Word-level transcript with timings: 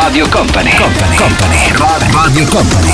Radio 0.00 0.28
Company, 0.28 0.72
Company, 0.76 1.16
Company, 1.16 1.72
Radio 2.12 2.46
Company. 2.46 2.92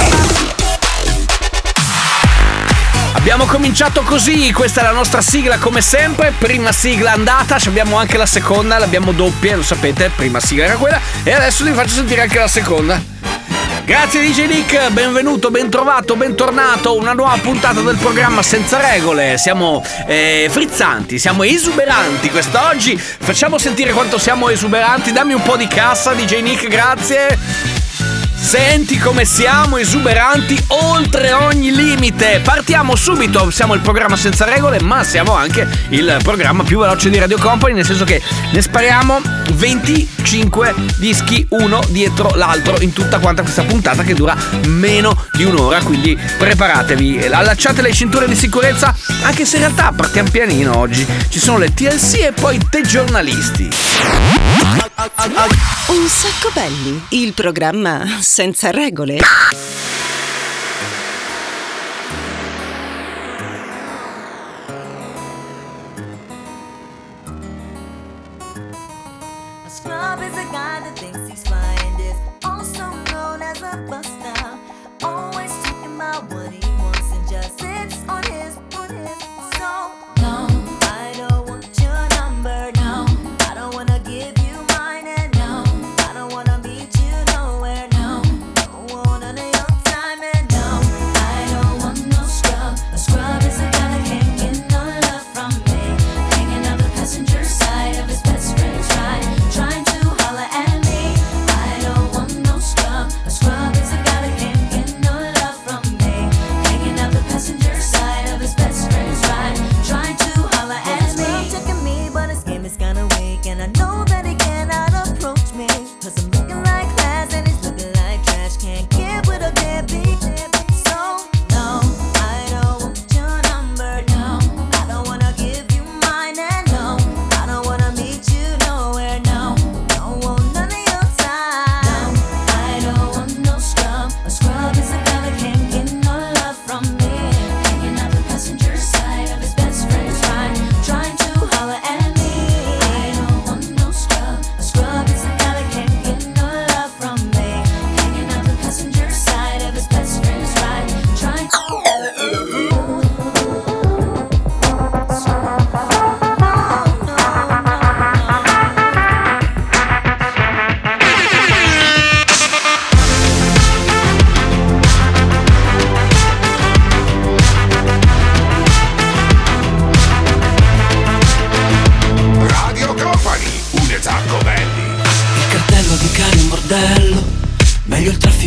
Abbiamo 3.12 3.44
cominciato 3.44 4.00
così, 4.00 4.50
questa 4.52 4.80
è 4.80 4.84
la 4.84 4.92
nostra 4.92 5.20
sigla 5.20 5.58
come 5.58 5.82
sempre, 5.82 6.32
prima 6.36 6.72
sigla 6.72 7.12
andata, 7.12 7.58
abbiamo 7.66 7.98
anche 7.98 8.16
la 8.16 8.24
seconda, 8.24 8.78
l'abbiamo 8.78 9.12
doppia, 9.12 9.54
lo 9.54 9.62
sapete, 9.62 10.10
prima 10.16 10.40
sigla 10.40 10.64
era 10.64 10.76
quella 10.76 10.98
e 11.22 11.32
adesso 11.32 11.62
vi 11.64 11.72
faccio 11.72 11.92
sentire 11.92 12.22
anche 12.22 12.38
la 12.38 12.48
seconda. 12.48 13.13
Grazie 13.84 14.22
DJ 14.22 14.46
Nick, 14.46 14.92
benvenuto, 14.92 15.50
bentrovato, 15.50 16.16
bentornato, 16.16 16.96
una 16.96 17.12
nuova 17.12 17.36
puntata 17.36 17.82
del 17.82 17.98
programma 17.98 18.42
Senza 18.42 18.80
Regole, 18.80 19.36
siamo 19.36 19.84
eh, 20.06 20.48
frizzanti, 20.50 21.18
siamo 21.18 21.42
esuberanti 21.42 22.30
quest'oggi, 22.30 22.96
facciamo 22.96 23.58
sentire 23.58 23.92
quanto 23.92 24.16
siamo 24.16 24.48
esuberanti, 24.48 25.12
dammi 25.12 25.34
un 25.34 25.42
po' 25.42 25.58
di 25.58 25.66
cassa 25.66 26.14
DJ 26.14 26.40
Nick, 26.40 26.66
grazie. 26.66 27.73
Senti 28.44 28.98
come 28.98 29.24
siamo 29.24 29.78
esuberanti 29.78 30.62
oltre 30.68 31.32
ogni 31.32 31.74
limite. 31.74 32.40
Partiamo 32.44 32.94
subito, 32.94 33.50
siamo 33.50 33.72
il 33.72 33.80
programma 33.80 34.16
senza 34.16 34.44
regole, 34.44 34.82
ma 34.82 35.02
siamo 35.02 35.34
anche 35.34 35.66
il 35.88 36.18
programma 36.22 36.62
più 36.62 36.78
veloce 36.78 37.08
di 37.08 37.18
Radio 37.18 37.38
Company, 37.38 37.72
nel 37.72 37.86
senso 37.86 38.04
che 38.04 38.20
ne 38.52 38.60
spariamo 38.60 39.18
25 39.54 40.74
dischi 40.98 41.44
uno 41.50 41.80
dietro 41.88 42.34
l'altro 42.34 42.78
in 42.80 42.92
tutta 42.92 43.18
quanta 43.18 43.40
questa 43.40 43.62
puntata 43.62 44.02
che 44.02 44.12
dura 44.12 44.36
meno 44.66 45.24
di 45.32 45.44
un'ora, 45.44 45.80
quindi 45.80 46.16
preparatevi, 46.36 47.24
allacciate 47.24 47.80
le 47.80 47.94
cinture 47.94 48.28
di 48.28 48.36
sicurezza, 48.36 48.94
anche 49.22 49.46
se 49.46 49.56
in 49.56 49.62
realtà 49.62 49.90
partiamo 49.96 50.28
pianino 50.30 50.76
oggi. 50.76 51.04
Ci 51.30 51.40
sono 51.40 51.56
le 51.56 51.72
TLC 51.72 52.20
e 52.20 52.32
poi 52.32 52.60
te 52.68 52.82
giornalisti. 52.82 53.70
Un 55.86 56.08
sacco 56.08 56.50
belli, 56.52 57.02
il 57.08 57.32
programma 57.32 58.18
senza 58.34 58.72
regole. 58.72 59.20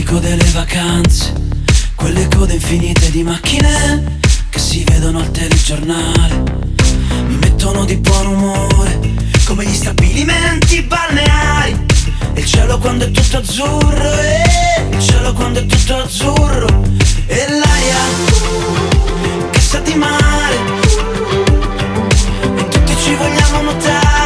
Traffico 0.08 0.20
delle 0.20 0.50
vacanze, 0.52 1.34
quelle 1.96 2.28
code 2.30 2.54
infinite 2.54 3.12
di 3.12 3.24
macchine 3.24 4.20
che 4.50 4.60
si 4.60 4.84
vedono 4.86 5.20
al 5.20 5.32
telegiornale, 5.32 6.44
mi 7.28 7.36
mettono 7.36 7.84
di 7.84 7.98
buon 7.98 8.28
umore, 8.28 9.00
come 9.46 9.66
gli 9.66 9.74
stabilimenti 9.74 10.82
balneari, 10.84 11.86
il 12.36 12.46
cielo 12.46 12.78
quando 12.78 13.06
è 13.06 13.12
tutto 13.12 13.38
azzurro, 13.38 14.20
e 14.20 14.88
il 14.92 15.00
cielo 15.00 15.34
quando 15.34 15.60
è 15.60 15.66
tutto 15.66 15.98
azzurro, 15.98 16.84
e 17.26 17.46
l'aria 17.50 18.00
che 19.52 19.60
sa 19.60 19.80
di 19.80 19.94
mare, 19.96 20.56
e 22.56 22.68
tutti 22.70 22.96
ci 23.04 23.14
vogliamo 23.16 23.62
nuotare 23.62 24.17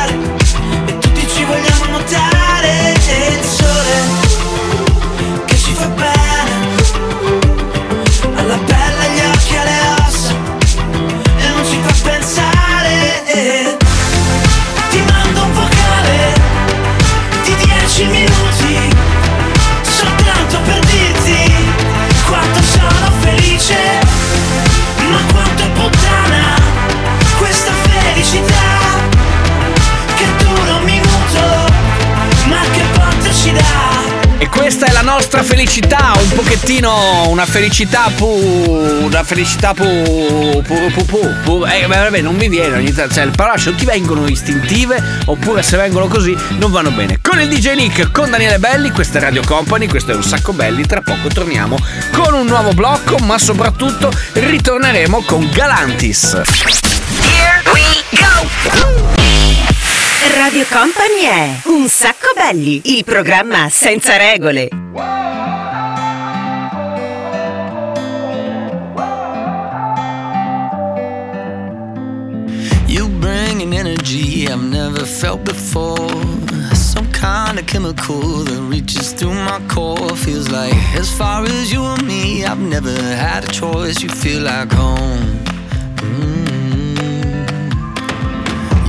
la 35.03 35.14
nostra 35.14 35.42
felicità, 35.42 36.14
un 36.16 36.30
pochettino 36.30 37.28
una 37.30 37.46
felicità 37.46 38.12
pu. 38.16 38.28
una 39.02 39.24
felicità 39.24 39.74
pu. 39.74 40.62
pu. 40.64 40.92
pu. 40.92 41.06
pu. 41.06 41.36
pu. 41.44 41.66
Eh, 41.66 41.88
vabbè, 41.88 42.22
non 42.22 42.36
mi 42.36 42.48
viene 42.48 42.76
ogni 42.76 42.94
tanto. 42.94 43.16
Cioè, 43.16 43.26
le 43.26 43.32
parole 43.32 43.59
o 43.66 43.74
ti 43.74 43.86
vengono 43.86 44.28
istintive, 44.28 45.02
oppure 45.26 45.64
se 45.64 45.78
vengono 45.78 46.08
così 46.08 46.38
non 46.59 46.72
vanno 46.72 46.92
bene. 46.92 47.20
Con 47.22 47.42
il 47.42 47.48
DJ 47.48 47.74
Nick, 47.74 48.12
con 48.12 48.30
Daniele 48.30 48.59
Belli, 48.59 48.92
questa 48.92 49.18
è 49.18 49.22
Radio 49.22 49.42
Company, 49.44 49.88
questo 49.88 50.12
è 50.12 50.16
un 50.16 50.24
sacco 50.24 50.53
belli. 50.53 50.86
Tra 50.86 51.02
poco 51.02 51.30
torniamo 51.30 51.78
con 52.12 52.36
un 52.36 52.46
nuovo 52.46 52.72
blocco, 52.74 53.18
ma 53.18 53.40
soprattutto 53.40 54.12
ritorneremo 54.34 55.24
con 55.24 55.50
Galantis. 55.52 56.34
Here 56.34 57.62
we 57.74 59.10
Radio 60.35 60.66
Company 60.69 61.23
è 61.25 61.61
Un 61.66 61.87
sacco 61.89 62.31
belli, 62.33 62.81
il 62.97 63.03
programma 63.03 63.69
senza 63.69 64.16
regole. 64.17 64.69
You 72.87 73.07
bring 73.19 73.61
an 73.61 73.73
energy 73.73 74.47
I've 74.47 74.63
never 74.63 75.05
felt 75.05 75.43
before. 75.43 76.09
Some 76.73 77.09
kind 77.11 77.59
of 77.59 77.66
chemical 77.66 78.43
that 78.45 78.61
reaches 78.69 79.11
through 79.13 79.33
my 79.33 79.59
core. 79.67 80.16
Feels 80.16 80.49
like 80.49 80.73
as 80.95 81.09
far 81.09 81.43
as 81.43 81.72
you 81.72 81.83
and 81.83 82.03
me, 82.07 82.45
I've 82.45 82.59
never 82.59 82.95
had 83.16 83.43
a 83.43 83.51
choice. 83.51 84.01
You 84.01 84.09
feel 84.09 84.41
like 84.41 84.72
home. 84.72 85.39
Mm. 85.97 86.41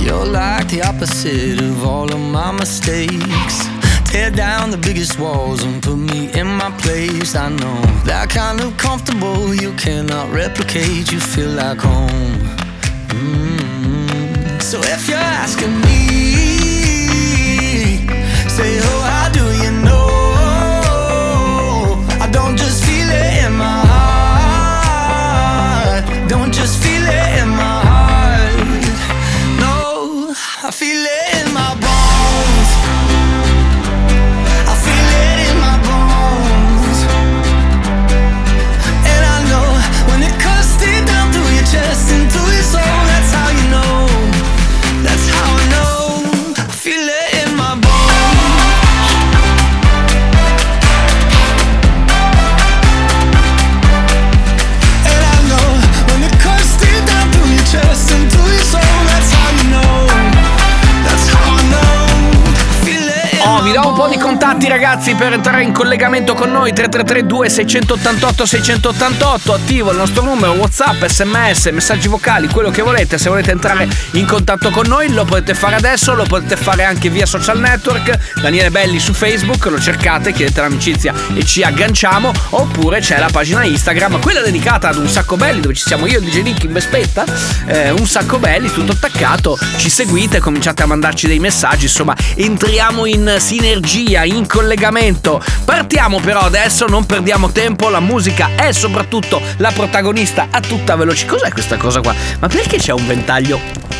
You're 0.03 0.25
like 0.25 0.67
the 0.67 0.81
opposite 0.81 1.61
of 1.61 1.85
all 1.85 2.11
of 2.11 2.19
my 2.19 2.51
mistakes. 2.51 3.55
Tear 4.11 4.31
down 4.31 4.69
the 4.69 4.77
biggest 4.77 5.17
walls 5.17 5.63
and 5.63 5.81
put 5.81 5.95
me 5.95 6.29
in 6.33 6.45
my 6.45 6.71
place. 6.83 7.35
I 7.35 7.47
know 7.47 7.81
that 8.03 8.29
kind 8.29 8.59
of 8.59 8.75
comfortable 8.75 9.55
you 9.55 9.71
cannot 9.75 10.29
replicate. 10.33 11.09
You 11.09 11.21
feel 11.21 11.51
like 11.51 11.77
home. 11.77 12.35
Mm. 13.15 14.61
So 14.61 14.79
if 14.81 15.07
you're 15.07 15.17
asking 15.17 15.73
me, 15.85 15.99
say, 18.49 18.79
oh, 18.83 19.01
how 19.09 19.29
do 19.39 19.45
you 19.63 19.71
know? 19.87 20.09
I 22.19 22.27
don't 22.29 22.57
just 22.57 22.83
feel 22.83 23.09
it 23.09 23.45
in 23.45 23.53
my 23.53 23.62
bones. 64.79 64.92
Ragazzi 64.93 65.15
per 65.15 65.33
entrare 65.33 65.63
in 65.63 65.73
collegamento 65.73 66.35
con 66.35 66.51
noi 66.51 66.71
3332 66.71 67.49
688 67.49 68.45
688 68.45 69.53
attivo 69.53 69.89
il 69.89 69.97
nostro 69.97 70.21
numero 70.21 70.51
Whatsapp, 70.51 71.03
sms, 71.03 71.65
messaggi 71.71 72.07
vocali, 72.07 72.47
quello 72.47 72.69
che 72.69 72.83
volete. 72.83 73.17
Se 73.17 73.27
volete 73.27 73.49
entrare 73.49 73.89
in 74.11 74.27
contatto 74.27 74.69
con 74.69 74.85
noi 74.85 75.11
lo 75.11 75.25
potete 75.25 75.55
fare 75.55 75.77
adesso, 75.77 76.13
lo 76.13 76.25
potete 76.25 76.55
fare 76.55 76.83
anche 76.83 77.09
via 77.09 77.25
social 77.25 77.59
network. 77.59 78.39
Daniele 78.39 78.69
Belli 78.69 78.99
su 78.99 79.13
Facebook, 79.13 79.65
lo 79.65 79.79
cercate, 79.79 80.31
chiedete 80.31 80.61
l'amicizia 80.61 81.11
e 81.33 81.43
ci 81.43 81.63
agganciamo. 81.63 82.31
Oppure 82.51 82.99
c'è 82.99 83.17
la 83.17 83.29
pagina 83.31 83.63
Instagram, 83.63 84.19
quella 84.19 84.41
dedicata 84.41 84.89
ad 84.89 84.97
un 84.97 85.07
sacco 85.07 85.37
belli 85.37 85.59
dove 85.59 85.73
ci 85.73 85.85
siamo 85.87 86.05
io 86.05 86.19
e 86.19 86.21
DJ 86.21 86.41
Nick 86.43 86.63
in 86.65 86.71
Bespetta 86.71 87.25
eh, 87.65 87.89
un 87.89 88.05
sacco 88.05 88.37
belli, 88.37 88.71
tutto 88.71 88.91
attaccato. 88.91 89.57
Ci 89.77 89.89
seguite, 89.89 90.39
cominciate 90.39 90.83
a 90.83 90.85
mandarci 90.85 91.25
dei 91.25 91.39
messaggi. 91.39 91.85
Insomma 91.85 92.15
entriamo 92.35 93.07
in 93.07 93.37
sinergia, 93.39 94.23
in 94.23 94.45
collegamento 94.45 94.81
partiamo 95.65 96.19
però 96.19 96.41
adesso, 96.41 96.85
non 96.87 97.05
perdiamo 97.05 97.51
tempo 97.51 97.89
la 97.89 97.99
musica 97.99 98.49
è 98.55 98.71
soprattutto 98.71 99.41
la 99.57 99.71
protagonista 99.71 100.47
a 100.51 100.59
tutta 100.59 100.95
velocità 100.95 101.31
cos'è 101.33 101.51
questa 101.51 101.77
cosa 101.77 102.01
qua? 102.01 102.13
ma 102.39 102.47
perché 102.47 102.77
c'è 102.77 102.91
un 102.91 103.05
ventaglio 103.07 103.59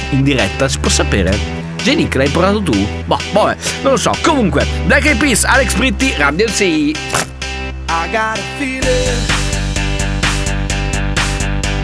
in 0.09 0.23
diretta? 0.23 0.67
si 0.67 0.79
può 0.79 0.89
sapere? 0.89 1.61
Genic, 1.83 2.15
l'hai 2.15 2.29
portato 2.29 2.61
tu? 2.61 2.87
Boh, 3.05 3.19
vabbè, 3.33 3.57
non 3.81 3.91
lo 3.91 3.97
so. 3.97 4.15
Comunque, 4.21 4.65
Black 4.85 5.05
Eyed 5.05 5.17
Peas, 5.17 5.43
Alex 5.43 5.73
Britti, 5.73 6.13
Radio 6.17 6.47
C. 6.47 6.61
I 6.61 6.95
got 8.09 8.37
a 8.37 8.41
feeling 8.57 8.81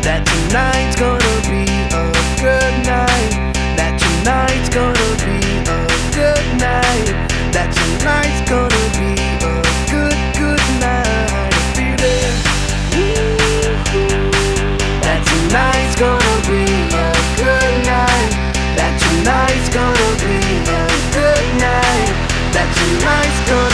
that 0.02 0.26
tonight's 0.26 0.96
gonna 0.96 1.20
be 1.50 1.66
a 1.94 2.12
good 2.40 2.86
night. 2.86 3.54
That 3.76 4.00
tonight's 4.00 4.70
gonna 4.70 5.16
be 5.26 5.40
a 5.70 5.88
good 6.16 6.62
night. 6.62 7.29
That 7.52 7.74
tonight's 7.74 8.42
gonna 8.48 8.86
be 9.00 9.14
a 9.42 9.58
good, 9.90 10.20
good 10.38 10.66
night. 10.80 11.50
A 11.50 11.62
feeling 11.74 12.38
that 15.02 15.22
tonight's 15.26 15.96
gonna 15.98 16.38
be 16.46 16.64
a 16.94 17.10
good 17.42 17.74
night. 17.90 18.32
That 18.78 18.94
tonight's 19.02 19.70
gonna 19.74 20.12
be 20.22 20.38
a 20.70 20.86
good 21.18 21.46
night. 21.58 22.14
That 22.54 22.70
tonight's 22.78 23.42
gonna 23.50 23.69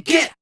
kick 0.00 0.10
it. 0.10 0.35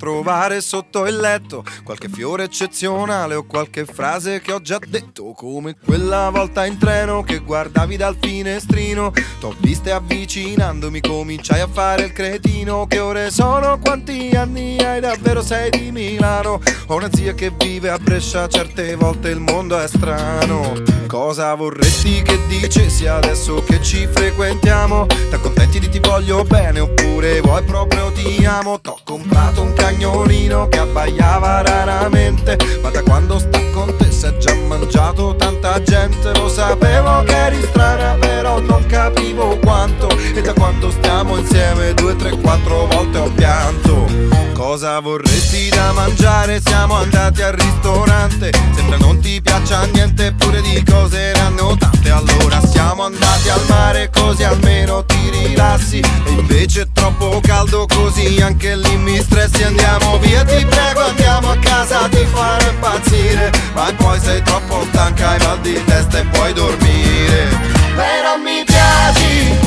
4 0.00 0.09
trovare 0.20 0.60
sotto 0.60 1.06
il 1.06 1.16
letto? 1.16 1.64
Qualche 1.82 2.10
fiore 2.10 2.44
eccezionale 2.44 3.34
o 3.34 3.44
qualche 3.44 3.86
frase 3.86 4.42
che 4.42 4.52
ho 4.52 4.60
già 4.60 4.78
detto? 4.86 5.32
Come 5.32 5.76
quella 5.82 6.28
volta 6.28 6.66
in 6.66 6.76
treno 6.76 7.22
che 7.22 7.38
guardavi 7.38 7.96
dal 7.96 8.18
finestrino. 8.20 9.12
T'ho 9.38 9.54
viste 9.60 9.90
avvicinandomi, 9.90 11.00
cominciai 11.00 11.60
a 11.60 11.68
fare 11.68 12.04
il 12.04 12.12
cretino. 12.12 12.86
Che 12.86 12.98
ore 12.98 13.30
sono? 13.30 13.78
Quanti 13.78 14.28
anni 14.34 14.78
hai? 14.80 15.00
Davvero 15.00 15.40
sei 15.40 15.70
di 15.70 15.90
Milano? 15.90 16.60
Ho 16.88 16.96
una 16.96 17.08
zia 17.10 17.32
che 17.32 17.50
vive 17.56 17.88
a 17.88 17.96
Brescia, 17.96 18.46
certe 18.46 18.94
volte 18.96 19.30
il 19.30 19.40
mondo 19.40 19.78
è 19.78 19.88
strano. 19.88 20.98
Cosa 21.06 21.54
vorresti 21.54 22.22
che 22.22 22.38
dicessi 22.46 23.06
adesso 23.06 23.64
che 23.64 23.82
ci 23.82 24.06
frequentiamo? 24.06 25.06
T'accontenti 25.06 25.80
di 25.80 25.88
ti 25.88 25.98
voglio 25.98 26.44
bene 26.44 26.78
oppure 26.78 27.40
vuoi 27.40 27.64
proprio 27.64 28.12
ti 28.12 28.44
amo? 28.44 28.80
T'ho 28.80 28.98
comprato 29.02 29.62
un 29.62 29.72
cagnolino 30.10 30.68
che 30.68 30.78
abbaiava 30.78 31.62
raramente. 31.62 32.56
Ma 32.82 32.90
da 32.90 33.02
quando 33.02 33.38
sta 33.38 33.60
con 33.72 33.94
te 33.96 34.10
si 34.10 34.26
è 34.26 34.36
già 34.36 34.54
mangiato 34.54 35.36
tanta 35.36 35.80
gente. 35.82 36.32
Lo 36.34 36.48
sapevo 36.48 37.22
che 37.22 37.36
eri 37.36 37.62
strana 37.62 38.16
però 38.18 38.60
non 38.60 38.84
capivo 38.86 39.56
quanto. 39.58 40.08
E 40.34 40.42
da 40.42 40.52
quando 40.52 40.90
stiamo 40.90 41.36
insieme 41.36 41.94
due, 41.94 42.16
tre, 42.16 42.30
quattro 42.30 42.86
volte 42.86 43.18
ho 43.18 43.30
pianto. 43.30 44.38
Cosa 44.52 45.00
vorresti 45.00 45.70
da 45.70 45.92
mangiare? 45.92 46.60
Siamo 46.60 46.94
andati 46.94 47.42
al 47.42 47.52
ristorante. 47.52 48.52
Sembra 48.74 48.98
non 48.98 49.18
ti 49.20 49.40
piaccia 49.40 49.84
niente 49.86 50.26
eppure 50.26 50.60
di 50.60 50.82
cose 50.84 51.18
erano 51.18 51.76
tante. 51.76 52.10
Allora 52.10 52.60
siamo 52.66 53.04
andati 53.04 53.48
al 53.48 53.64
mare 53.68 54.10
così 54.12 54.44
almeno 54.44 55.04
ti 55.04 55.30
rilassi. 55.30 56.00
E 56.00 56.30
invece 56.30 56.82
è 56.82 56.86
troppo 56.92 57.40
caldo 57.42 57.86
così 57.86 58.40
anche 58.42 58.76
lì 58.76 58.96
mi 58.98 59.18
stressi. 59.20 59.62
Andiamo 59.62 59.99
andiamo 60.00 60.18
via 60.18 60.44
ti 60.44 60.64
prego 60.64 61.04
andiamo 61.04 61.50
a 61.50 61.56
casa 61.58 62.08
ti 62.08 62.24
farò 62.32 62.68
impazzire. 62.68 63.50
Ma 63.74 63.92
poi 63.96 64.18
sei 64.20 64.42
troppo 64.42 64.84
stanca 64.90 65.30
hai 65.30 65.38
mal 65.40 65.60
di 65.60 65.84
testa 65.84 66.18
e 66.18 66.24
puoi 66.24 66.52
dormire. 66.52 67.48
Però 67.94 68.36
mi 68.36 68.64
piaci. 68.64 69.58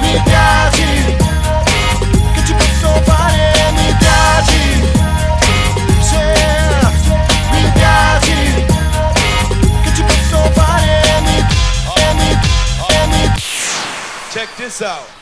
Mi 0.00 0.22
piaci. 0.24 1.16
Che 2.34 2.44
ci 2.44 2.54
posso 2.54 3.02
fare? 3.04 3.52
Mi 3.72 3.96
piaci. 3.98 4.90
Mi 7.50 7.72
piaci. 7.74 8.64
Che 9.82 9.94
ci 9.94 10.02
posso 10.02 10.50
fare? 10.52 11.20
Mi, 11.24 11.38
eh, 11.96 12.36
eh, 12.94 13.30
this 14.56 14.82
out. 14.82 15.21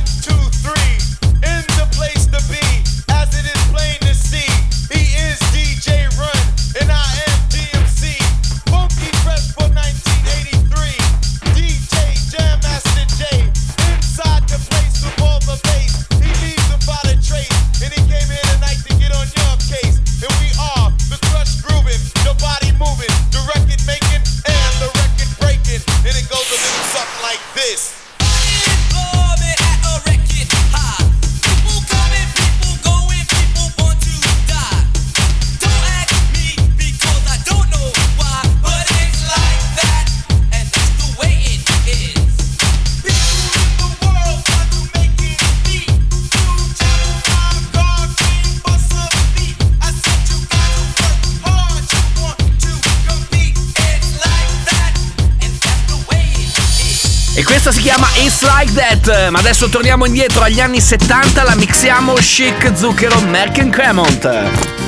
Chet. 59.01 59.29
Ma 59.29 59.39
adesso 59.39 59.69
torniamo 59.69 60.05
indietro 60.05 60.43
agli 60.43 60.59
anni 60.59 60.79
70, 60.79 61.43
la 61.43 61.55
mixiamo 61.55 62.13
chic, 62.13 62.71
zucchero, 62.75 63.19
Merck 63.21 63.69
Cremont. 63.69 64.80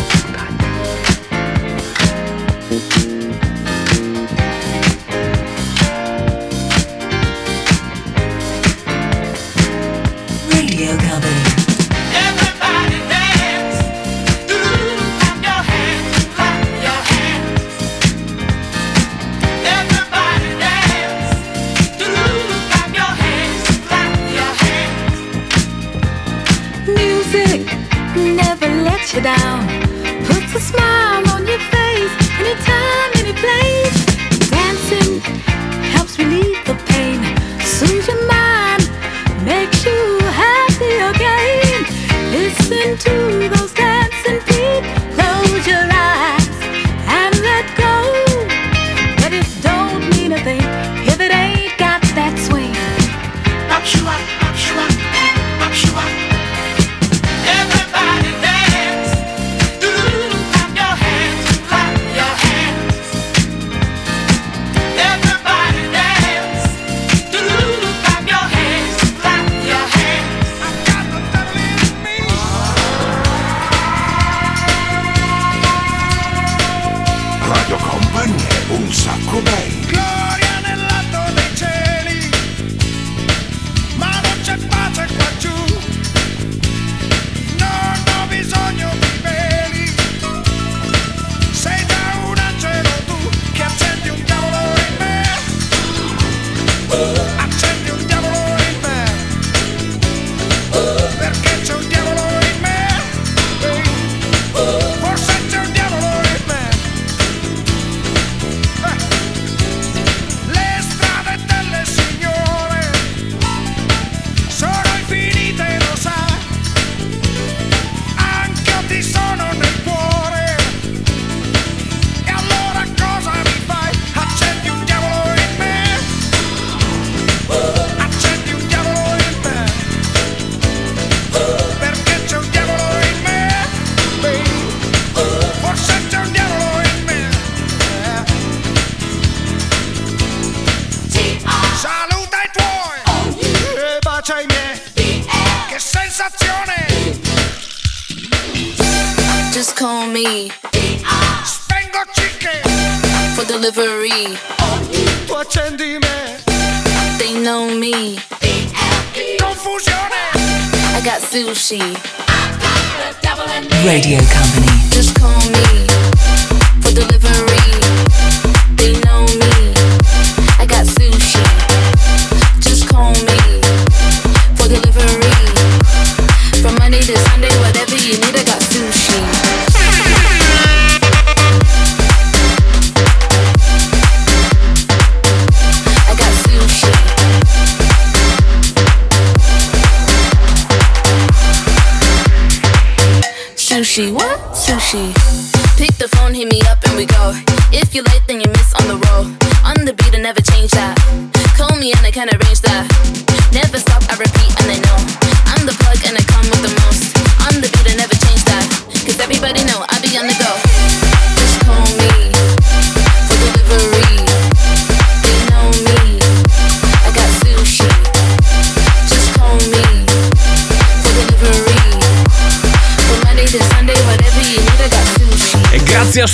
down. 29.24 29.53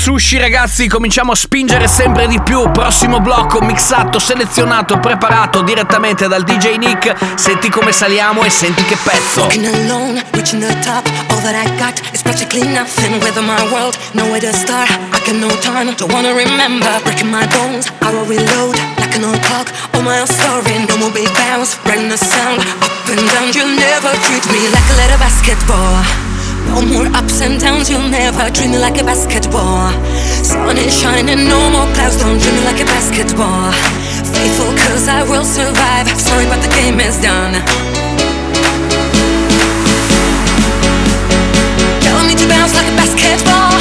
Sushi 0.09 0.39
ragazzi 0.39 0.87
cominciamo 0.87 1.33
a 1.33 1.35
spingere 1.35 1.87
sempre 1.87 2.27
di 2.27 2.41
più 2.41 2.71
Prossimo 2.71 3.19
blocco 3.19 3.61
mixato, 3.61 4.17
selezionato, 4.17 4.97
preparato 4.97 5.61
direttamente 5.61 6.27
dal 6.27 6.43
DJ 6.43 6.77
Nick 6.77 7.15
Senti 7.35 7.69
come 7.69 7.91
saliamo 7.91 8.43
e 8.43 8.49
senti 8.49 8.83
che 8.85 8.97
pezzo 9.03 9.41
Walking 9.41 9.65
alone, 9.65 10.25
reaching 10.31 10.65
the 10.65 10.73
top. 10.79 11.05
All 11.29 11.39
that 11.43 11.53
I 11.53 11.69
got 11.77 12.01
is 12.11 12.23
practically 12.23 12.65
nothing. 12.67 13.21
With 13.21 13.37
my 13.37 13.61
world, 13.71 13.95
nowhere 14.13 14.39
to 14.39 14.51
start. 14.51 14.89
I 14.89 15.19
got 15.23 15.35
no 15.35 15.47
time, 15.61 15.93
don't 15.93 16.11
wanna 16.11 16.33
remember. 16.33 16.89
Breaking 17.03 17.29
my 17.29 17.45
bones, 17.53 17.91
I 18.01 18.11
will 18.11 18.25
reload 18.25 18.75
like 18.97 19.15
an 19.15 19.23
old 19.23 19.39
clock. 19.43 19.69
All 19.93 20.01
my 20.01 20.19
own 20.19 20.27
story, 20.27 20.73
no 20.89 20.97
more 20.97 21.13
big 21.13 21.29
bounce. 21.35 21.77
Writing 21.85 22.09
the 22.09 22.17
sound 22.17 22.65
up 22.81 23.09
and 23.13 23.21
down. 23.29 23.53
You'll 23.53 23.77
never 23.77 24.09
treat 24.25 24.45
me 24.49 24.73
like 24.73 24.89
a 24.89 24.95
little 24.97 25.19
basketball. 25.21 26.28
No 26.69 26.85
more 26.85 27.07
ups 27.17 27.41
and 27.41 27.59
downs, 27.59 27.89
you'll 27.89 28.07
never 28.09 28.49
treat 28.51 28.69
me 28.69 28.77
like 28.77 29.01
a 29.01 29.03
basketball. 29.03 29.91
Sun 30.45 30.77
is 30.77 30.93
shining, 30.93 31.47
no 31.49 31.59
more 31.71 31.89
clouds, 31.93 32.17
don't 32.17 32.39
treat 32.39 32.53
me 32.53 32.61
like 32.63 32.79
a 32.79 32.85
basketball. 32.85 33.71
Faithful, 34.31 34.71
cause 34.85 35.07
I 35.09 35.23
will 35.23 35.43
survive. 35.43 36.07
Sorry, 36.15 36.45
but 36.45 36.61
the 36.61 36.69
game 36.69 36.99
is 36.99 37.17
done. 37.21 37.53
Tell 42.05 42.21
me 42.27 42.35
to 42.37 42.45
bounce 42.47 42.75
like 42.77 42.87
a 42.87 42.95
basketball. 42.95 43.73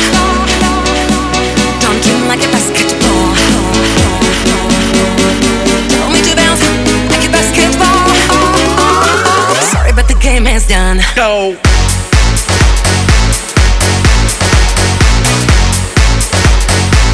Don't 1.85 2.01
dream 2.03 2.25
like 2.27 2.41
a 2.41 2.51
basketball. 2.51 3.29
Tell 5.93 6.09
me 6.11 6.21
to 6.25 6.35
bounce 6.35 6.65
like 7.13 7.25
a 7.29 7.31
basketball. 7.37 8.09
Sorry, 9.71 9.93
but 9.93 10.09
the 10.09 10.19
game 10.21 10.47
is 10.47 10.67
done. 10.67 10.99
Go. 11.15 11.55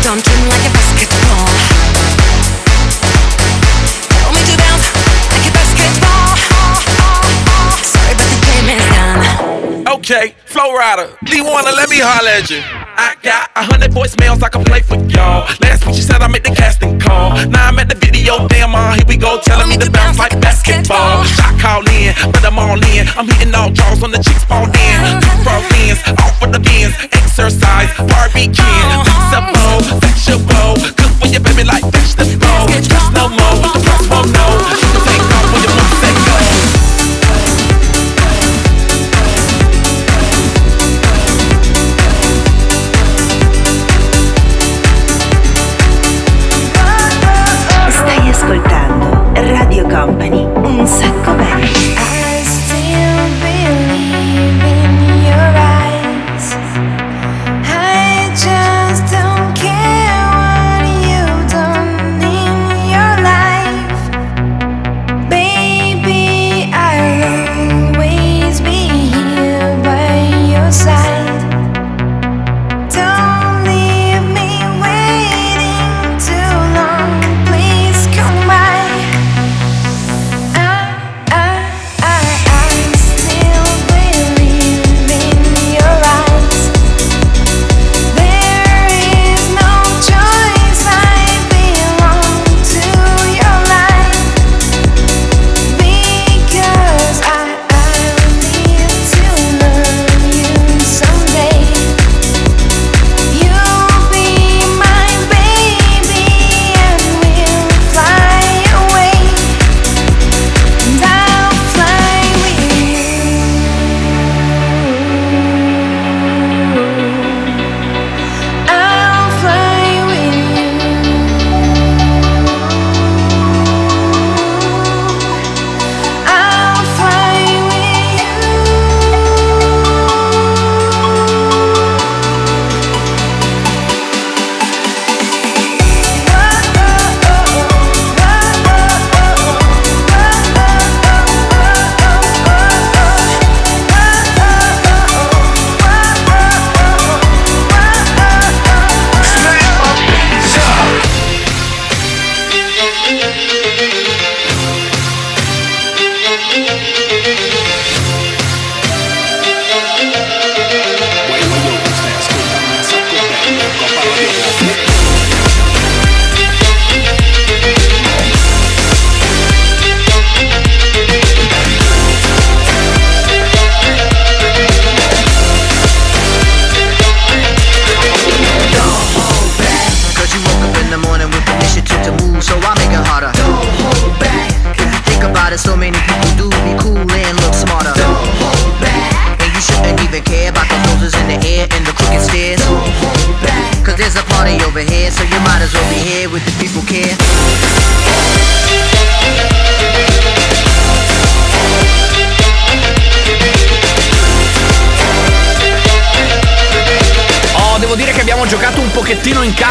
Dream 0.04 0.20
like 0.20 0.60
a 0.60 0.72
basketball. 0.76 1.48
Tell 4.12 4.32
me 4.36 4.44
to 4.44 4.54
bounce 4.60 4.84
like 5.32 5.48
a 5.48 5.52
basketball. 5.56 6.36
Sorry, 7.80 8.12
but 8.12 8.28
the 8.28 8.36
game 8.44 8.68
is. 8.76 8.84
Okay, 9.88 10.34
Flow 10.44 10.76
Rider, 10.76 11.08
D1, 11.24 11.64
let 11.74 11.88
me 11.88 12.00
holler 12.00 12.36
at 12.36 12.50
you. 12.50 12.60
I 12.60 13.16
got 13.22 13.50
a 13.56 13.64
hundred 13.64 13.92
voicemails 13.92 14.42
I 14.42 14.50
can 14.50 14.62
play 14.62 14.82
for 14.82 14.96
y'all. 15.08 15.48
Last 15.64 15.86
week 15.86 15.96
you 15.96 16.02
said 16.02 16.20
I 16.20 16.28
made 16.28 16.44
the 16.44 16.54
casting 16.54 17.00
call. 17.00 17.32
Now 17.48 17.68
I'm 17.68 17.78
at 17.78 17.88
the 17.88 17.96
video, 17.96 18.46
damn 18.46 18.74
on, 18.74 18.96
here 18.96 19.08
we 19.08 19.16
go, 19.16 19.40
telling 19.40 19.70
me 19.70 19.78
to 19.78 19.90
bounce 19.90 20.18
like 20.18 20.38
basketball. 20.38 21.24
Shot 21.24 21.58
call 21.58 21.80
in, 21.88 22.12
but 22.30 22.44
I'm 22.44 22.58
all 22.58 22.76
in. 22.92 23.08
I'm 23.16 23.26
hitting 23.26 23.54
all 23.54 23.70
draws 23.70 24.02
on 24.04 24.10
the 24.12 24.20
chicks 24.20 24.44
ball 24.44 24.68
in. 24.68 25.20
Two 25.24 25.32
front 25.42 25.64
ends, 25.80 26.04
off 26.20 26.36
with 26.44 26.52
the 26.52 26.60
bins. 26.60 26.92
Exercise, 27.10 27.90
barbecue, 27.98 28.52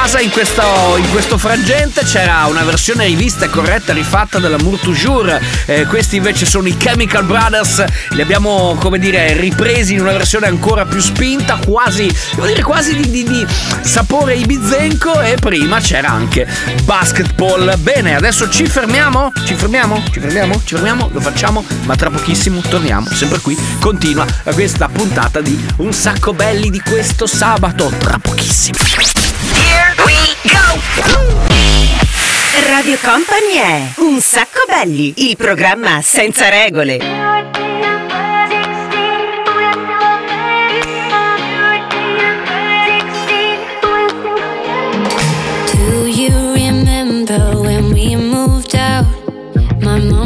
casa 0.04 0.20
in 0.20 0.32
questo, 0.32 0.98
in 0.98 1.10
questo 1.12 1.38
frangente. 1.38 2.04
C'era 2.04 2.46
una 2.48 2.64
versione 2.64 3.06
rivista 3.06 3.46
e 3.46 3.50
corretta, 3.50 3.94
rifatta 3.94 4.38
dell'Amour 4.38 4.78
Toujours. 4.80 5.40
Eh, 5.66 5.86
questi 5.86 6.18
invece 6.18 6.46
sono 6.46 6.68
i 6.68 6.76
Chemical 6.76 7.24
Brothers. 7.24 7.86
Li 8.10 8.22
abbiamo, 8.22 8.76
come 8.82 9.00
dire, 9.00 9.34
ripresi 9.38 9.94
in 9.94 10.02
una 10.02 10.12
versione 10.12 10.48
ancora 10.48 10.86
più 10.86 11.00
spinta, 11.00 11.58
quasi, 11.66 12.14
devo 12.36 12.48
dire, 12.48 12.62
quasi 12.64 12.98
di, 12.98 13.10
di- 13.10 13.24
di 13.24 13.48
sapore 13.82 14.36
ibizenco. 14.36 15.22
E 15.22 15.38
prima 15.40 15.80
c'era 15.80 16.10
anche 16.10 16.46
basketball. 16.84 17.80
Bene, 17.80 18.14
adesso 18.14 18.50
ci 18.50 18.66
fermiamo? 18.66 19.32
Ci 19.46 19.56
fermiamo? 19.56 20.04
Ci 20.12 20.20
fermiamo? 20.20 20.62
Ci 20.66 20.76
fermiamo? 20.76 21.10
Lo 21.14 21.22
facciamo, 21.22 21.64
ma 21.86 21.96
tra 21.96 22.10
pochissimo 22.10 22.60
torniamo. 22.60 23.08
Sempre 23.10 23.40
qui 23.40 23.58
continua 23.80 24.26
questa 24.52 24.90
puntata 24.90 25.40
di 25.40 25.58
Un 25.78 25.94
sacco 25.94 26.34
belli 26.34 26.70
di 26.70 26.82
questo 26.82 27.26
sabato. 27.26 27.90
Tra 28.00 28.18
pochissimo. 28.20 29.23
Radio 32.68 32.98
Company 33.02 33.56
è 33.56 33.94
Un 33.98 34.20
sacco 34.20 34.66
belli, 34.68 35.14
il 35.30 35.38
programma 35.38 36.02
senza 36.02 36.50
regole. 36.50 37.42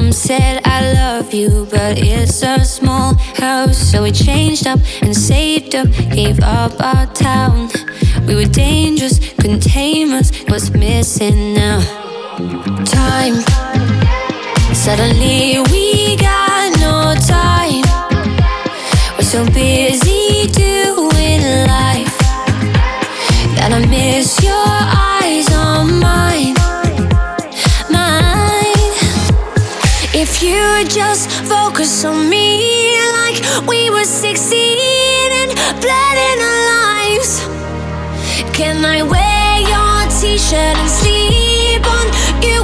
Said 0.09 0.61
I 0.65 0.93
love 0.93 1.33
you, 1.33 1.67
but 1.69 1.99
it's 1.99 2.41
a 2.41 2.65
small 2.65 3.13
house. 3.37 3.77
So 3.77 4.03
we 4.03 4.11
changed 4.11 4.67
up 4.67 4.79
and 5.01 5.15
saved 5.15 5.75
up, 5.75 5.87
gave 6.11 6.39
up 6.41 6.73
our 6.81 7.05
town. 7.13 7.69
We 8.27 8.35
were 8.35 8.43
dangerous, 8.43 9.19
couldn't 9.35 9.61
tame 9.61 10.11
us. 10.11 10.31
What's 10.49 10.69
missing 10.71 11.53
now? 11.53 11.79
Time. 12.83 13.35
Suddenly 14.75 15.59
we 15.71 16.17
got 16.17 16.77
no 16.77 17.15
time. 17.25 17.85
We're 19.15 19.23
so 19.23 19.45
busy 19.45 20.47
doing 20.51 21.41
life 21.71 22.17
that 23.55 23.69
I 23.71 23.85
miss 23.87 24.43
your 24.43 24.71
eyes 25.15 25.47
on 25.53 25.99
mine. 25.99 26.55
Mine. 27.89 28.91
If 30.13 30.43
you 30.43 30.59
would 30.73 30.89
just 30.89 31.31
focus 31.47 32.03
on 32.03 32.29
me 32.29 32.99
like 33.13 33.67
we 33.67 33.89
were 33.89 34.03
16 34.03 34.77
and 35.31 35.55
blood 35.79 36.17
in 36.29 36.37
our 36.41 36.61
lives. 36.75 37.66
Can 38.57 38.83
I 38.83 39.03
wear 39.03 39.59
your 39.69 40.19
t 40.19 40.35
shirt 40.35 40.77
and 40.81 40.89
sleep 40.89 41.85
on? 41.85 42.07
You 42.41 42.63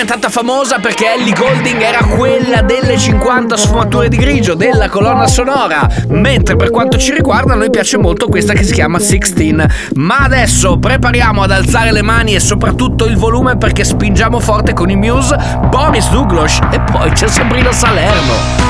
diventata 0.00 0.30
famosa 0.30 0.78
perché 0.78 1.12
Ellie 1.12 1.34
Golding 1.34 1.82
era 1.82 2.02
quella 2.02 2.62
delle 2.62 2.96
50 2.96 3.54
sfumature 3.54 4.08
di 4.08 4.16
grigio 4.16 4.54
della 4.54 4.88
colonna 4.88 5.26
sonora, 5.26 5.86
mentre 6.08 6.56
per 6.56 6.70
quanto 6.70 6.96
ci 6.96 7.12
riguarda 7.12 7.52
a 7.52 7.56
noi 7.56 7.68
piace 7.68 7.98
molto 7.98 8.26
questa 8.26 8.54
che 8.54 8.62
si 8.62 8.72
chiama 8.72 8.98
16. 8.98 9.56
Ma 9.96 10.20
adesso 10.20 10.78
prepariamo 10.78 11.42
ad 11.42 11.50
alzare 11.50 11.92
le 11.92 12.00
mani 12.00 12.34
e 12.34 12.40
soprattutto 12.40 13.04
il 13.04 13.18
volume 13.18 13.58
perché 13.58 13.84
spingiamo 13.84 14.40
forte 14.40 14.72
con 14.72 14.88
i 14.88 14.96
Muse, 14.96 15.36
Boris 15.68 16.08
Douglas 16.08 16.58
e 16.70 16.80
poi 16.80 17.10
c'è 17.10 17.28
Sabrina 17.28 17.70
Salerno. 17.70 18.69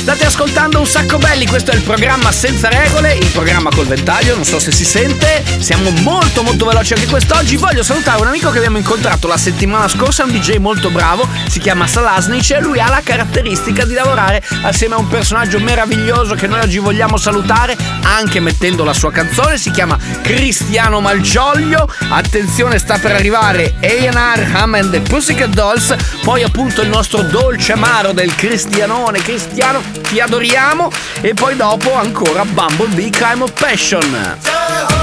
State 0.00 0.24
ascoltando 0.24 0.78
un 0.78 0.86
sacco 0.86 1.18
belli, 1.18 1.46
questo 1.46 1.72
è 1.72 1.74
il 1.74 1.82
programma 1.82 2.32
senza 2.32 2.70
regole, 2.70 3.12
il 3.12 3.26
programma 3.26 3.68
col 3.68 3.86
ventaglio, 3.86 4.34
non 4.34 4.46
so 4.46 4.58
se 4.58 4.72
si 4.72 4.86
sente, 4.86 5.44
siamo 5.58 5.90
molto 6.00 6.42
molto 6.42 6.64
veloci 6.64 6.94
anche 6.94 7.06
quest'oggi. 7.06 7.56
Voglio 7.56 7.82
salutare 7.82 8.18
un 8.22 8.26
amico 8.26 8.50
che 8.50 8.56
abbiamo 8.56 8.78
incontrato 8.78 9.28
la 9.28 9.36
settimana 9.36 9.88
scorsa, 9.88 10.24
un 10.24 10.30
DJ 10.30 10.56
molto 10.56 10.88
bravo, 10.88 11.28
si 11.48 11.60
chiama 11.60 11.86
Salasnic 11.86 12.50
e 12.50 12.60
lui 12.60 12.80
ha 12.80 12.88
la 12.88 13.02
caratteristica 13.04 13.84
di 13.84 13.92
lavorare 13.92 14.42
assieme 14.62 14.94
a 14.94 14.98
un 14.98 15.06
personaggio 15.06 15.60
meraviglioso 15.60 16.34
che 16.34 16.46
noi 16.46 16.60
oggi 16.60 16.78
vogliamo 16.78 17.18
salutare, 17.18 17.76
anche 18.02 18.40
mettendo 18.40 18.84
la 18.84 18.94
sua 18.94 19.12
canzone, 19.12 19.58
si 19.58 19.70
chiama 19.70 19.98
Cristiano 20.22 21.00
Malgioglio. 21.00 21.86
Attenzione, 22.08 22.78
sta 22.78 22.98
per 22.98 23.12
arrivare 23.12 23.74
A&R 23.80 24.50
Ham 24.54 24.74
and 24.74 24.90
the 24.90 25.00
Pussycat 25.00 25.50
Dolls, 25.50 25.94
poi 26.22 26.42
appunto 26.42 26.80
il 26.80 26.88
nostro 26.88 27.20
dolce 27.20 27.72
amaro 27.72 28.12
del 28.12 28.34
Cristianone, 28.34 29.20
Cristiano, 29.20 29.89
ti 29.90 30.20
adoriamo 30.20 30.90
e 31.20 31.34
poi 31.34 31.56
dopo 31.56 31.94
ancora 31.94 32.44
Bumblebee 32.44 33.10
Crime 33.10 33.42
of 33.42 33.52
Passion. 33.52 34.99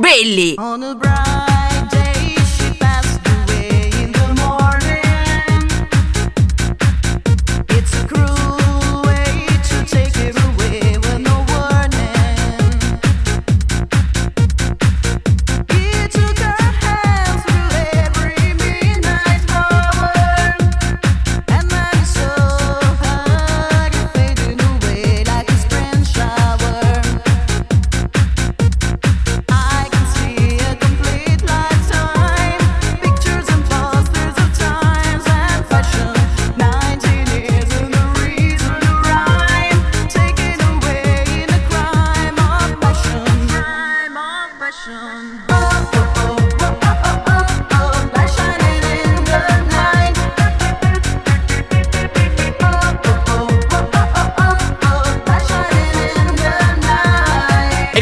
Belli. 0.00 0.54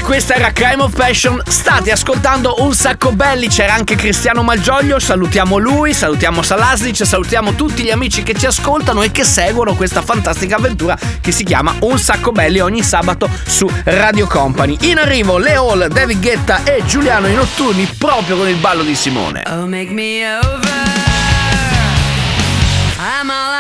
Questa 0.03 0.35
era 0.35 0.53
Crime 0.53 0.83
of 0.83 0.95
Passion. 0.95 1.41
State 1.47 1.91
ascoltando 1.91 2.57
un 2.59 2.75
sacco 2.75 3.12
belli. 3.12 3.49
C'era 3.49 3.75
anche 3.75 3.95
Cristiano 3.95 4.43
Malgioglio. 4.43 4.99
Salutiamo 4.99 5.59
lui, 5.59 5.95
salutiamo 5.95 6.43
Salaslic, 6.43 7.07
salutiamo 7.07 7.55
tutti 7.55 7.83
gli 7.83 7.91
amici 7.91 8.23
che 8.23 8.35
ci 8.35 8.47
ascoltano 8.47 9.03
e 9.03 9.11
che 9.11 9.25
seguono 9.25 9.75
questa 9.75 10.03
fantastica 10.03 10.57
avventura 10.57 10.99
che 11.21 11.33
si 11.33 11.45
chiama 11.45 11.75
Un 11.81 11.99
sacco 11.99 12.33
belli 12.33 12.61
ogni 12.61 12.83
sabato 12.83 13.29
su 13.47 13.71
Radio 13.85 14.27
Company. 14.27 14.77
In 14.83 14.99
arrivo 14.99 15.38
Leo 15.38 15.87
David 15.88 16.21
Guetta 16.21 16.65
e 16.65 16.83
Giuliano 16.85 17.27
i 17.27 17.35
notturni 17.35 17.88
proprio 17.99 18.37
con 18.37 18.49
il 18.49 18.57
ballo 18.57 18.83
di 18.83 18.95
Simone. 18.95 19.43
Oh, 19.49 19.67
make 19.67 19.91
me 19.91 20.37
over. 20.37 20.71
I'm 22.99 23.31
all 23.31 23.52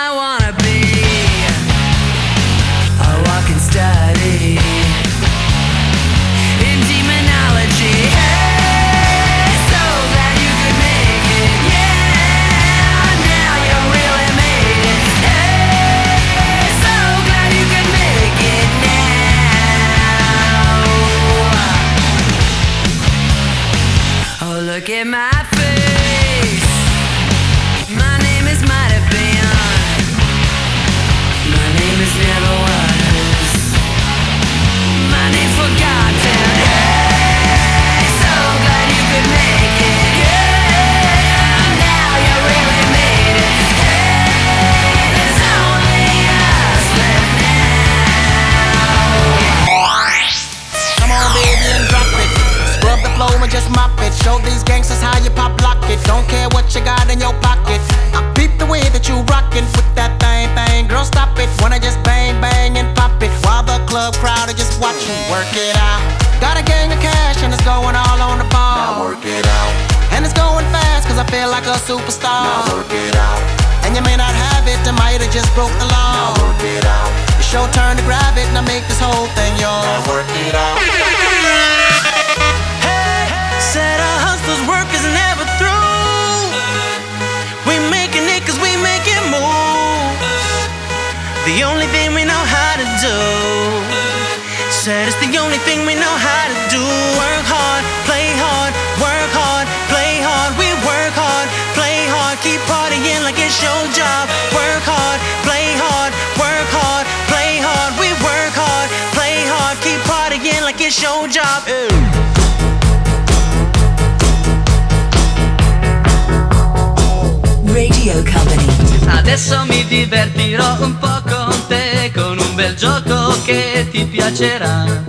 Radio 118.04 118.24
Company. 118.32 118.66
Adesso 119.06 119.64
mi 119.66 119.86
divertirò 119.86 120.78
un 120.80 120.98
po' 120.98 121.22
con 121.22 121.54
te 121.68 122.10
con 122.12 122.36
un 122.36 122.54
bel 122.56 122.74
gioco 122.74 123.40
che 123.44 123.86
ti 123.92 124.06
piacerà. 124.06 125.04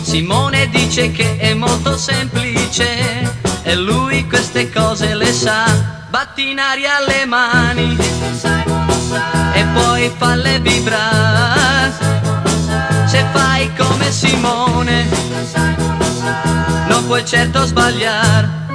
Simone 0.00 0.68
dice 0.68 1.10
che 1.10 1.36
è 1.38 1.52
molto 1.52 1.96
semplice 1.96 3.28
e 3.64 3.74
lui 3.74 4.24
queste 4.28 4.70
cose 4.70 5.16
le 5.16 5.32
sa. 5.32 5.64
Batti 6.10 6.50
in 6.50 6.60
aria 6.60 6.92
le 7.04 7.24
mani 7.24 7.96
e 9.54 9.64
poi 9.74 10.12
falle 10.16 10.60
vibrare. 10.60 11.92
Se 13.06 13.24
fai 13.32 13.68
come 13.76 14.12
Simone 14.12 15.08
non 16.86 17.04
puoi 17.06 17.26
certo 17.26 17.64
sbagliare. 17.64 18.69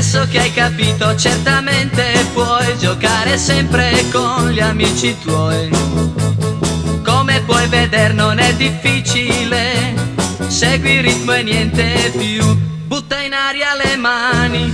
Adesso 0.00 0.28
che 0.28 0.38
hai 0.38 0.52
capito 0.54 1.14
certamente 1.14 2.02
puoi 2.32 2.78
giocare 2.78 3.36
sempre 3.36 4.08
con 4.10 4.48
gli 4.48 4.58
amici 4.58 5.14
tuoi. 5.18 5.68
Come 7.04 7.42
puoi 7.42 7.68
vedere 7.68 8.14
non 8.14 8.38
è 8.38 8.54
difficile, 8.54 9.94
segui 10.46 10.92
il 10.92 11.02
ritmo 11.02 11.34
e 11.34 11.42
niente 11.42 12.14
più. 12.16 12.42
Butta 12.86 13.20
in 13.20 13.34
aria 13.34 13.74
le 13.74 13.96
mani 13.96 14.72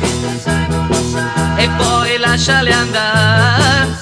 e 1.57 1.69
poi 1.77 2.19
lasciale 2.19 2.73
andare. 2.73 3.99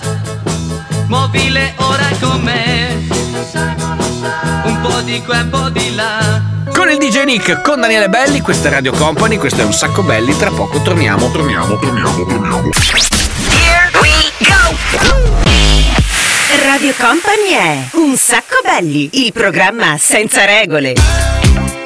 Muovile 1.06 1.72
ora 1.76 2.08
con 2.20 2.42
me, 2.42 3.06
un 3.52 4.80
po' 4.80 5.00
di 5.02 5.22
qua 5.22 5.38
e 5.38 5.42
un 5.42 5.50
po' 5.50 5.68
di 5.70 5.94
là. 5.94 6.42
Con 6.72 6.90
il 6.90 6.98
DJ 6.98 7.24
Nick, 7.24 7.60
con 7.62 7.80
Daniele 7.80 8.08
Belli, 8.08 8.40
questa 8.40 8.68
è 8.68 8.70
Radio 8.72 8.92
Company, 8.92 9.36
questo 9.36 9.60
è 9.60 9.64
un 9.64 9.72
sacco 9.72 10.02
belli, 10.02 10.36
tra 10.36 10.50
poco 10.50 10.80
torniamo, 10.80 11.30
torniamo, 11.30 11.78
torniamo, 11.78 12.24
torniamo. 12.24 12.70
Radio 16.64 16.94
Company 16.98 17.50
è 17.50 17.88
Un 17.92 18.16
sacco 18.16 18.56
belli, 18.64 19.08
il 19.24 19.32
programma 19.32 19.96
senza 19.98 20.44
regole. 20.44 21.83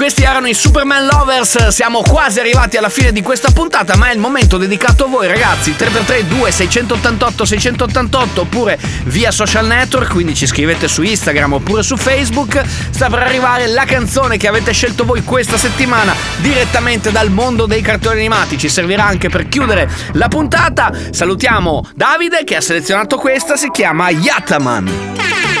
Questi 0.00 0.22
erano 0.22 0.48
i 0.48 0.54
Superman 0.54 1.04
Lovers, 1.04 1.68
siamo 1.68 2.00
quasi 2.00 2.40
arrivati 2.40 2.78
alla 2.78 2.88
fine 2.88 3.12
di 3.12 3.20
questa 3.20 3.50
puntata, 3.50 3.98
ma 3.98 4.08
è 4.08 4.14
il 4.14 4.18
momento 4.18 4.56
dedicato 4.56 5.04
a 5.04 5.08
voi 5.08 5.26
ragazzi, 5.26 5.76
333 5.76 6.26
2688 6.26 7.44
688 7.44 8.40
oppure 8.40 8.78
via 9.04 9.30
social 9.30 9.66
network, 9.66 10.10
quindi 10.10 10.34
ci 10.34 10.46
scrivete 10.46 10.88
su 10.88 11.02
Instagram 11.02 11.52
oppure 11.52 11.82
su 11.82 11.98
Facebook, 11.98 12.62
sta 12.88 13.10
per 13.10 13.18
arrivare 13.18 13.66
la 13.66 13.84
canzone 13.84 14.38
che 14.38 14.48
avete 14.48 14.72
scelto 14.72 15.04
voi 15.04 15.22
questa 15.22 15.58
settimana 15.58 16.14
direttamente 16.38 17.12
dal 17.12 17.28
mondo 17.28 17.66
dei 17.66 17.82
cartoni 17.82 18.20
animati, 18.20 18.56
ci 18.56 18.70
servirà 18.70 19.04
anche 19.04 19.28
per 19.28 19.50
chiudere 19.50 19.86
la 20.12 20.28
puntata, 20.28 20.90
salutiamo 21.10 21.90
Davide 21.94 22.44
che 22.44 22.56
ha 22.56 22.62
selezionato 22.62 23.18
questa, 23.18 23.58
si 23.58 23.70
chiama 23.70 24.08
Yataman. 24.08 25.59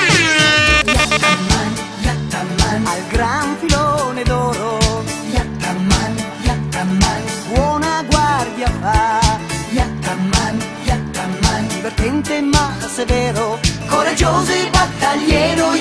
Severo 13.00 13.58
Coraggioso 13.86 14.52
e 14.52 14.68
battagliero 14.70 15.74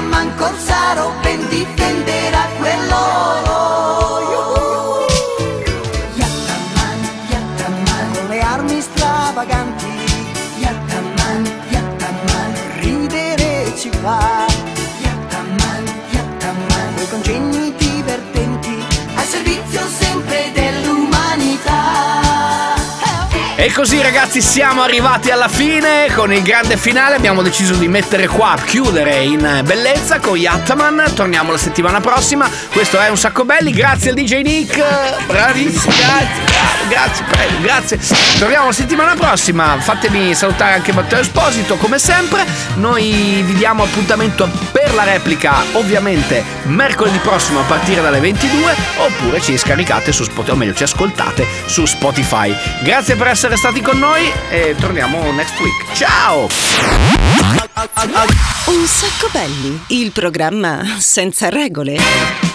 Yattaman 0.00 0.36
corsaro 0.36 1.12
ben 1.22 1.48
difenderà 1.48 2.23
E 23.64 23.72
così 23.72 24.02
ragazzi 24.02 24.42
siamo 24.42 24.82
arrivati 24.82 25.30
alla 25.30 25.48
fine. 25.48 26.12
Con 26.14 26.30
il 26.34 26.42
grande 26.42 26.76
finale 26.76 27.16
abbiamo 27.16 27.40
deciso 27.40 27.72
di 27.76 27.88
mettere 27.88 28.26
qua, 28.26 28.58
chiudere 28.62 29.22
in 29.22 29.62
bellezza 29.64 30.18
con 30.20 30.36
Yattaman, 30.36 31.12
torniamo 31.14 31.50
la 31.50 31.56
settimana 31.56 31.98
prossima, 32.00 32.46
questo 32.70 33.00
è 33.00 33.08
un 33.08 33.16
sacco 33.16 33.46
belli, 33.46 33.72
grazie 33.72 34.10
al 34.10 34.16
DJ 34.16 34.42
Nick, 34.42 34.76
bravissimo, 35.24 35.94
grazie, 35.96 37.24
grazie, 37.24 37.24
grazie, 37.62 38.38
torniamo 38.38 38.66
la 38.66 38.72
settimana 38.72 39.14
prossima, 39.14 39.78
fatemi 39.80 40.34
salutare 40.34 40.74
anche 40.74 40.92
Matteo 40.92 41.20
Esposito 41.20 41.76
come 41.76 41.98
sempre, 41.98 42.44
noi 42.74 43.42
vi 43.46 43.54
diamo 43.54 43.82
appuntamento 43.82 44.46
per 44.72 44.92
la 44.92 45.04
replica 45.04 45.54
ovviamente 45.72 46.44
mercoledì 46.64 47.18
prossimo 47.18 47.60
a 47.60 47.64
partire 47.64 48.02
dalle 48.02 48.20
22 48.20 48.76
oppure 48.98 49.40
ci 49.40 49.56
scaricate 49.56 50.12
su 50.12 50.24
Spotify, 50.24 50.52
o 50.52 50.56
meglio 50.56 50.74
ci 50.74 50.82
ascoltate 50.82 51.46
su 51.64 51.86
Spotify, 51.86 52.54
grazie 52.82 53.16
per 53.16 53.28
essere 53.54 53.56
stati 53.56 53.80
con 53.80 53.98
noi 53.98 54.30
e 54.50 54.74
torniamo 54.78 55.30
next 55.32 55.58
week. 55.60 55.92
Ciao! 55.92 56.48
Un 58.66 58.86
sacco 58.86 59.28
belli, 59.32 59.80
il 59.88 60.10
programma 60.10 60.96
senza 60.98 61.48
regole. 61.48 62.53